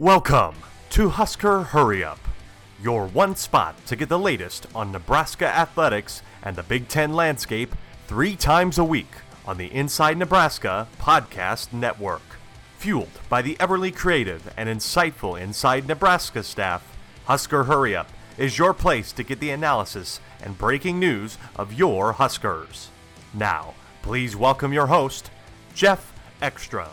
[0.00, 0.54] Welcome
[0.92, 2.20] to Husker Hurry Up,
[2.82, 7.74] your one spot to get the latest on Nebraska athletics and the Big Ten landscape
[8.06, 9.12] three times a week
[9.44, 12.22] on the Inside Nebraska Podcast Network.
[12.78, 16.96] Fueled by the everly creative and insightful Inside Nebraska staff,
[17.26, 18.08] Husker Hurry Up
[18.38, 22.88] is your place to get the analysis and breaking news of your Huskers.
[23.34, 25.30] Now, please welcome your host,
[25.74, 26.88] Geoff Exstrom.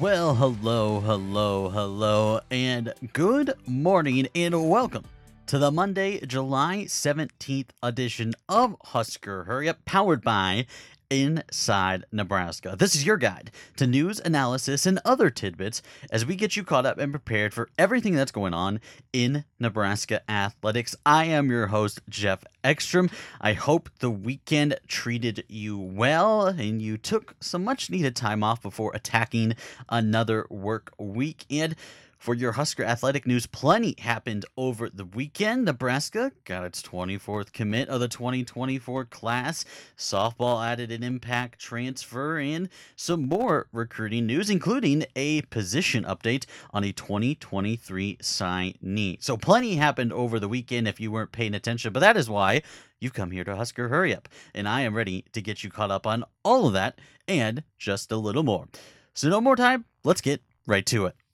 [0.00, 5.04] Well, hello, hello, hello, and good morning, and welcome
[5.46, 10.66] to the Monday, July 17th edition of Husker Hurry Up, powered by
[11.10, 12.76] Inside Nebraska.
[12.78, 16.86] This is your guide to news, analysis, and other tidbits as we get you caught
[16.86, 18.80] up and prepared for everything that's going on
[19.12, 20.96] in Nebraska athletics.
[21.04, 23.10] I am your host, Geoff Exstrom.
[23.40, 28.62] I hope the weekend treated you well and you took some much needed time off
[28.62, 29.54] before attacking
[29.88, 31.46] another work week.
[31.50, 31.76] And
[32.18, 35.64] for your Husker athletic news, plenty happened over the weekend.
[35.64, 39.64] Nebraska got its 24th commit of the 2024 class.
[39.96, 46.84] Softball added an impact transfer and some more recruiting news, including a position update on
[46.84, 49.22] a 2023 signee.
[49.22, 52.62] So, plenty happened over the weekend if you weren't paying attention, but that is why
[53.00, 54.28] you've come here to Husker Hurry Up.
[54.54, 58.10] And I am ready to get you caught up on all of that and just
[58.12, 58.68] a little more.
[59.14, 59.84] So, no more time.
[60.04, 61.25] Let's get right to it.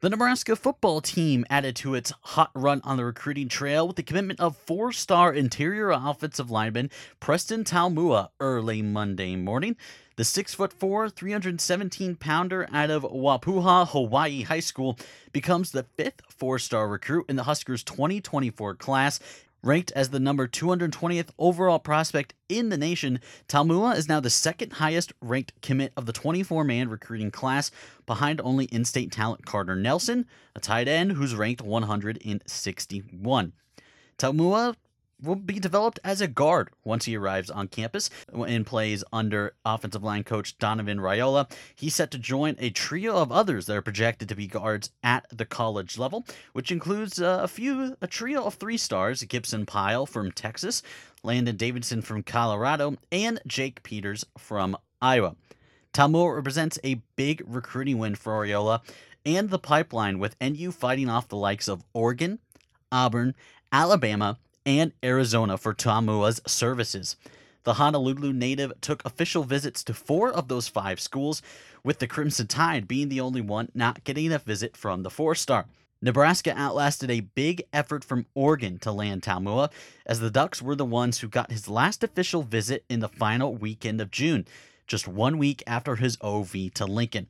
[0.00, 4.04] The Nebraska football team added to its hot run on the recruiting trail with the
[4.04, 9.74] commitment of four star interior offensive lineman Preston Taumua early Monday morning.
[10.14, 14.96] The 6'4, 317 pounder out of Waipahu, Hawaii High School
[15.32, 19.18] becomes the fifth four star recruit in the Huskers 2024 class
[19.62, 24.74] Ranked as the number 220th overall prospect in the nation, Taumua is now the second
[24.74, 27.72] highest ranked commit of the 24 man recruiting class,
[28.06, 33.52] behind only in state talent Carter Nelson, a tight end who's ranked 161.
[34.16, 34.76] Taumua
[35.22, 40.02] will be developed as a guard once he arrives on campus and plays under offensive
[40.02, 41.50] line coach Donovan Raiola.
[41.74, 45.26] He's set to join a trio of others that are projected to be guards at
[45.30, 50.06] the college level, which includes uh, a few a trio of three stars: Gibson Pyle
[50.06, 50.82] from Texas,
[51.22, 55.36] Landon Davidson from Colorado, and Jake Peters from Iowa.
[55.92, 58.80] Taumua represents a big recruiting win for Raiola
[59.26, 62.38] and the pipeline with NU fighting off the likes of Oregon,
[62.92, 63.34] Auburn,
[63.72, 67.16] Alabama, and Arizona for Taumua's services.
[67.64, 71.40] The Honolulu native took official visits to four of those five schools,
[71.82, 75.34] with the Crimson Tide being the only one not getting a visit from the four
[75.34, 75.64] star.
[76.02, 79.72] Nebraska outlasted a big effort from Oregon to land Taumua,
[80.04, 83.54] as the Ducks were the ones who got his last official visit in the final
[83.54, 84.46] weekend of June,
[84.86, 87.26] just one week after his OV to Lincoln.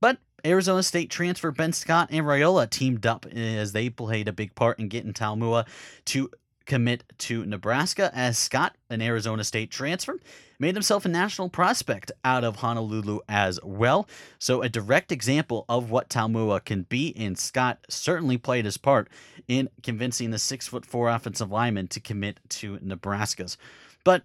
[0.00, 4.54] But Arizona State transfer Ben Scott and Raiola teamed up as they played a big
[4.54, 5.66] part in getting Taumua
[6.06, 6.30] to
[6.66, 10.18] commit to Nebraska as Scott, an Arizona State transfer,
[10.58, 14.08] made himself a national prospect out of Honolulu as well.
[14.38, 19.08] So, a direct example of what Taumua can be, and Scott certainly played his part
[19.48, 23.56] in convincing the six foot four offensive lineman to commit to Nebraska's.
[24.04, 24.22] But,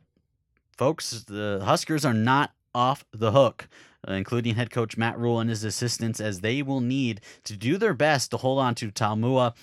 [0.77, 3.67] folks, the Huskers are not off the hook.
[4.07, 7.94] Including head coach Matt Rhule and his assistants, as they will need to do their
[7.94, 9.53] best to hold on to Taumua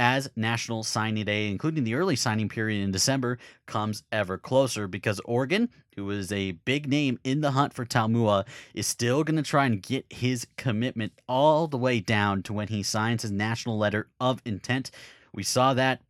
[0.00, 5.20] as National Signing Day, including the early signing period in December, comes ever closer because
[5.26, 9.42] Oregon, who is a big name in the hunt for Taumua, is still going to
[9.42, 13.76] try and get his commitment all the way down to when he signs his national
[13.76, 14.90] letter of intent.
[15.34, 16.00] We saw that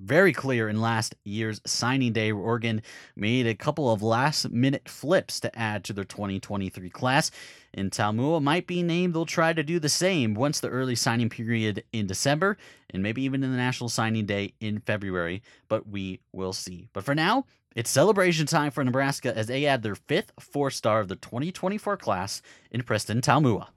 [0.00, 2.32] very clear in last year's signing day.
[2.32, 2.82] Oregon
[3.14, 7.30] made a couple of last minute flips to add to their 2023 class.
[7.74, 9.14] And Taumua might be named.
[9.14, 12.56] They'll try to do the same once the early signing period in December
[12.90, 15.42] and maybe even in the national signing day in February.
[15.68, 16.88] But we will see.
[16.92, 21.00] But for now, it's celebration time for Nebraska as they add their fifth four star
[21.00, 22.40] of the 2024 class
[22.70, 23.68] in Preston Taumua.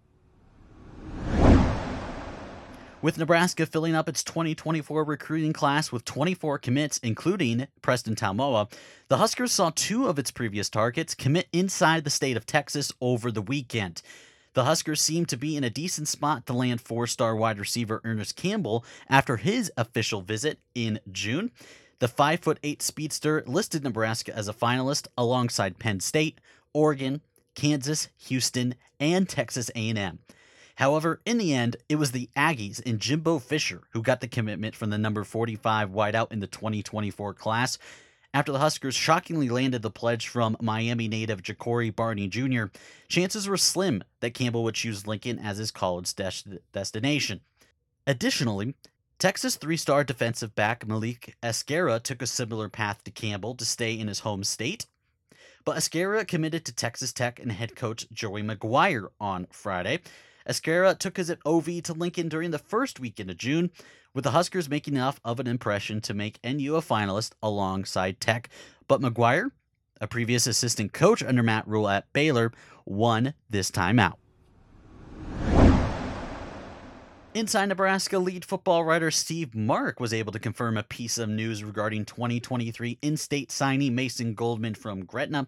[3.01, 8.69] With Nebraska filling up its 2024 recruiting class with 24 commits, including Preston Taumua,
[9.07, 13.31] the Huskers saw two of its previous targets commit inside the state of Texas over
[13.31, 14.01] the weekend.
[14.53, 18.01] The Huskers seem to be in a decent spot to land four star wide receiver
[18.03, 21.51] Ernest Campbell after his official visit in June.
[21.99, 26.41] The 5'8 speedster listed Nebraska as a finalist alongside Penn State,
[26.73, 27.21] Oregon,
[27.55, 30.19] Kansas, Houston, and Texas A&M.
[30.79, 34.75] However, in the end, it was the Aggies and Jimbo Fisher who got the commitment
[34.75, 37.77] from the number 45 wideout in the 2024 class.
[38.33, 42.67] After the Huskers shockingly landed the pledge from Miami native Ja'Cory Barney Jr.,
[43.09, 47.41] chances were slim that Campbell would choose Lincoln as his college des- destination.
[48.07, 48.73] Additionally,
[49.17, 53.99] Texas three star defensive back Malik Esguerra took a similar path to Campbell to stay
[53.99, 54.85] in his home state.
[55.65, 59.99] But Esguerra committed to Texas Tech and head coach Joey McGuire on Friday.
[60.49, 63.69] Esguerra took his at OV to Lincoln during the first weekend of June,
[64.15, 68.49] with the Huskers making enough of an impression to make NU a finalist alongside Tech.
[68.87, 69.51] But McGuire,
[70.01, 72.51] a previous assistant coach under Matt Rhule at Baylor,
[72.83, 74.17] won this time out.
[77.35, 81.63] Inside Nebraska lead football writer Steve Marik was able to confirm a piece of news
[81.63, 85.47] regarding 2023 in state signee Mason Goldman from Gretna.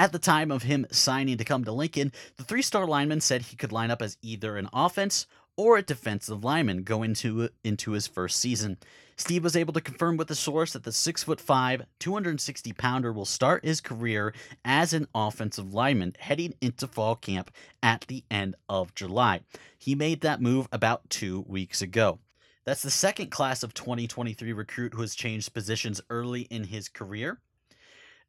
[0.00, 3.42] At the time of him signing to come to Lincoln, the three star lineman said
[3.42, 5.26] he could line up as either an offense
[5.58, 8.78] or a defensive lineman going into, into his first season.
[9.18, 13.62] Steve was able to confirm with the source that the 6'5, 260 pounder will start
[13.62, 14.32] his career
[14.64, 17.50] as an offensive lineman heading into fall camp
[17.82, 19.40] at the end of July.
[19.78, 22.20] He made that move about two weeks ago.
[22.64, 27.38] That's the second class of 2023 recruit who has changed positions early in his career.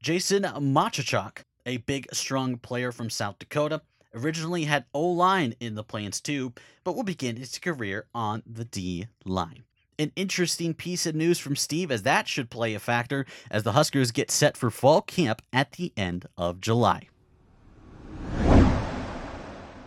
[0.01, 3.81] Jason Maciejczak, a big, strong player from South Dakota,
[4.13, 6.53] originally had O line in the plans too,
[6.83, 9.63] but will begin his career on the D line.
[9.99, 13.73] An interesting piece of news from Steve, as that should play a factor as the
[13.73, 17.07] Huskers get set for fall camp at the end of July.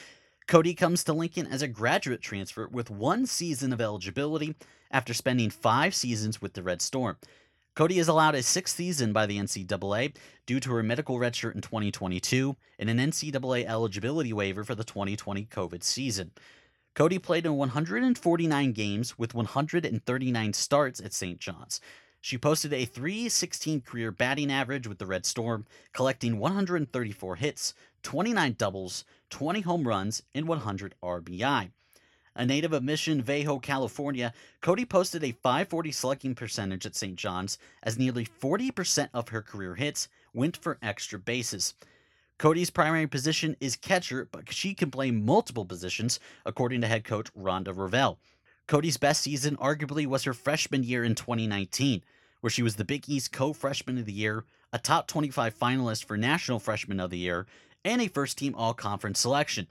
[0.48, 4.56] Cody comes to Lincoln as a graduate transfer with one season of eligibility
[4.92, 7.18] after spending five seasons with the Red Storm.
[7.76, 11.62] Cody is allowed a sixth season by the NCAA due to her medical redshirt in
[11.62, 16.32] 2022 and an NCAA eligibility waiver for the 2020 COVID season.
[16.94, 21.38] Cody played in 149 games with 139 starts at St.
[21.38, 21.82] John's.
[22.22, 27.74] She posted a 316 career batting average with the Red Storm, collecting 134 hits,
[28.04, 31.72] 29 doubles, 20 home runs, and 100 RBI.
[32.38, 37.16] A native of Mission Viejo, California, Cody posted a 540 slugging percentage at St.
[37.16, 41.74] John's as nearly 40% of her career hits went for extra bases.
[42.38, 47.34] Cody's primary position is catcher, but she can play multiple positions, according to head coach
[47.34, 48.18] Rhonda Revelle.
[48.68, 52.02] Cody's best season arguably was her freshman year in 2019,
[52.42, 56.04] where she was the Big East co freshman of the year, a top 25 finalist
[56.04, 57.46] for National Freshman of the Year,
[57.86, 59.68] and a first team all conference selection.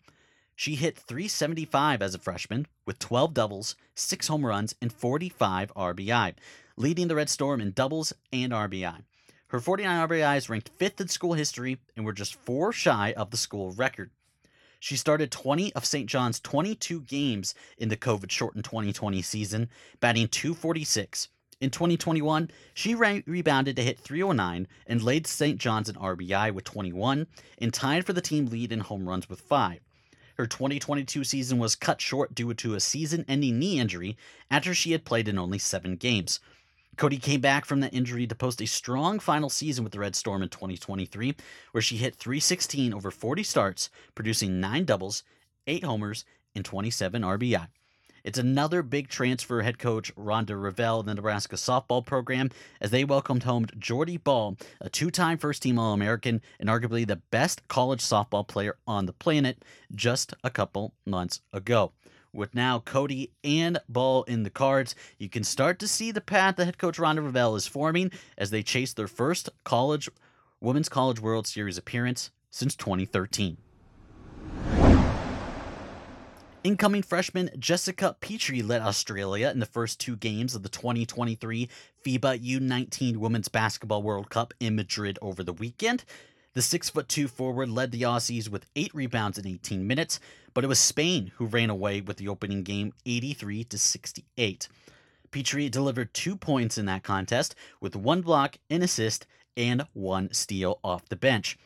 [0.56, 6.34] She hit 375 as a freshman with 12 doubles, 6 home runs, and 45 RBI,
[6.76, 9.02] leading the Red Storm in doubles and RBI.
[9.48, 13.36] Her 49 RBIs ranked 5th in school history and were just 4 shy of the
[13.36, 14.10] school record.
[14.78, 16.08] She started 20 of St.
[16.08, 19.68] John's 22 games in the COVID shortened 2020 season,
[19.98, 21.28] batting 246.
[21.60, 25.58] In 2021, she re- rebounded to hit 309 and laid St.
[25.58, 27.26] John's in RBI with 21
[27.58, 29.80] and tied for the team lead in home runs with 5.
[30.36, 34.16] Her 2022 season was cut short due to a season ending knee injury
[34.50, 36.40] after she had played in only seven games.
[36.96, 40.16] Cody came back from that injury to post a strong final season with the Red
[40.16, 41.36] Storm in 2023,
[41.72, 45.22] where she hit 316 over 40 starts, producing nine doubles,
[45.66, 46.24] eight homers,
[46.54, 47.68] and 27 RBI.
[48.24, 52.50] It's another big transfer head coach Rhonda Revelle in the Nebraska softball program
[52.80, 57.06] as they welcomed home Jordy Bahl, a two time first team All American and arguably
[57.06, 59.62] the best college softball player on the planet,
[59.94, 61.92] just a couple months ago.
[62.32, 66.56] With now Cody and Bahl in the cards, you can start to see the path
[66.56, 70.08] that head coach Rhonda Revelle is forming as they chase their first college
[70.62, 73.58] Women's College World Series appearance since 2013.
[76.64, 81.68] Incoming freshman Jessica Petrie led Australia in the first two games of the 2023
[82.02, 86.06] FIBA U19 Women's Basketball World Cup in Madrid over the weekend.
[86.54, 90.20] The 6'2 forward led the Aussies with 8 rebounds in 18 minutes,
[90.54, 94.68] but it was Spain who ran away with the opening game 83 to 68.
[95.30, 100.80] Petrie delivered 2 points in that contest with one block, an assist, and one steal
[100.82, 101.58] off the bench.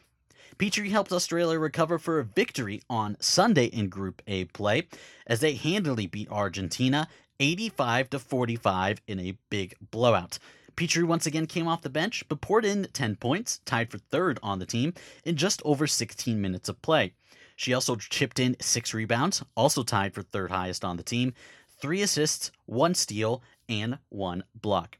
[0.59, 4.88] Petrie helped Australia recover for a victory on Sunday in Group A play
[5.25, 7.07] as they handily beat Argentina
[7.38, 10.41] 85 to 45 in a big blowout.
[10.75, 14.41] Petrie once again came off the bench but poured in 10 points, tied for third
[14.43, 17.12] on the team in just over 16 minutes of play.
[17.55, 21.35] She also chipped in 6 rebounds, also tied for third highest on the team,
[21.81, 24.99] 3 assists, 1 steal, and 1 block.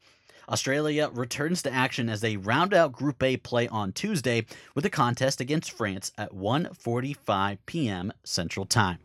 [0.49, 4.90] Australia returns to action as they round out Group A play on Tuesday with a
[4.90, 8.12] contest against France at 1:45 p.m.
[8.25, 8.99] Central Time.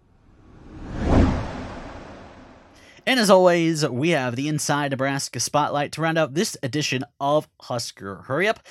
[3.06, 7.50] And as always, we have the Inside Nebraska Spotlight to round out this edition of
[7.60, 8.62] Husker Hurry Up.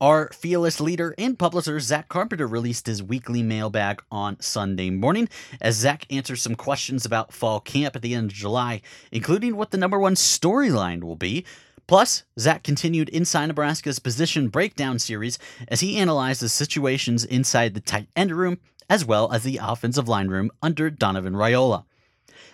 [0.00, 5.28] Our fearless leader and publisher, Zach Carpenter, released his weekly mailbag on Sunday morning
[5.60, 8.80] as Zach answers some questions about fall camp at the end of July,
[9.12, 11.44] including what the number one storyline will be,
[11.86, 17.80] Plus, Zach continued Inside Nebraska's position breakdown series as he analyzed the situations inside the
[17.80, 18.58] tight end room
[18.88, 21.84] as well as the offensive line room under Donovan Raiola.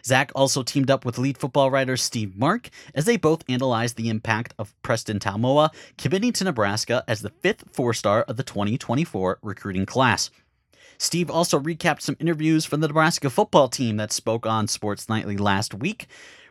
[0.04, 4.08] Zach also teamed up with lead football writer Steve Marik as they both analyzed the
[4.08, 9.38] impact of Preston Taumua committing to Nebraska as the fifth four star of the 2024
[9.42, 10.30] recruiting class.
[10.97, 15.37] Steve also recapped some interviews from the Nebraska football team that spoke on Sports Nightly
[15.37, 16.08] last week,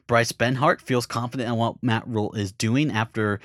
[0.08, 3.40] Bryce Benhart feels confident in what Matt Rhule is doing after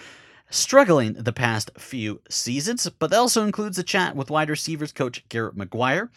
[0.49, 5.25] struggling the past few seasons, but that also includes a chat with wide receivers coach
[5.28, 6.09] Garrett McGuire,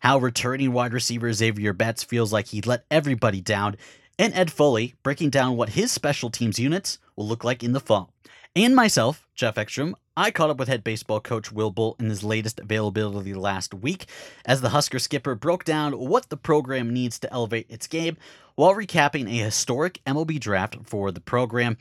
[0.00, 3.76] how returning wide receiver Xavier Betts feels like he let everybody down,
[4.18, 7.80] and Ed Foley breaking down what his special teams units will look like in the
[7.80, 8.12] fall.
[8.58, 12.24] And myself, Geoff Exstrom, I caught up with head baseball coach Will Bolt in his
[12.24, 14.06] latest availability last week
[14.44, 18.16] as the Husker skipper broke down what the program needs to elevate its game
[18.56, 21.76] while recapping a historic MLB draft for the program.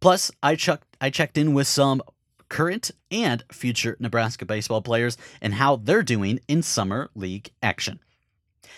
[0.00, 2.02] Plus, I, chucked, I checked in with some
[2.50, 7.98] current and future Nebraska baseball players and how they're doing in summer league action.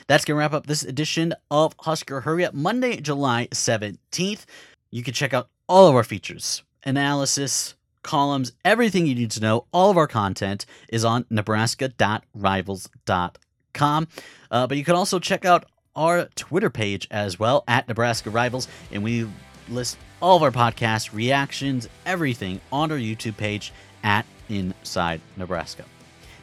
[0.07, 4.45] That's going to wrap up this edition of Husker Hurry Up Monday, July 17th.
[4.93, 9.67] You can check out all of our features, analysis, columns, everything you need to know.
[9.73, 14.09] All of our content is on nebraska.rivals.com.
[14.51, 18.67] Uh, but you can also check out our Twitter page as well at Nebraska Rivals,
[18.93, 19.29] and we
[19.69, 25.85] list all of our podcasts, reactions, everything on our YouTube page at Inside Nebraska.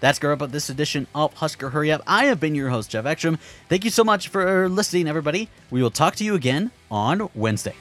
[0.01, 2.01] That's going to wrap up this edition of Husker Hurry Up.
[2.05, 3.39] I have been your host, Geoff Exstrom.
[3.69, 5.47] Thank you so much for listening, everybody.
[5.71, 7.75] We will talk to you again on Wednesday.